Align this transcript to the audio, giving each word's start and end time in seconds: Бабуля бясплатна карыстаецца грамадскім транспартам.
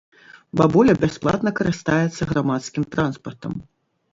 Бабуля 0.61 0.95
бясплатна 1.03 1.53
карыстаецца 1.59 2.29
грамадскім 2.33 2.83
транспартам. 2.97 3.53